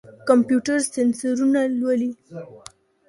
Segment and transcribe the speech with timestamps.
[0.27, 2.11] کمپيوټر سېنسرونه لولي.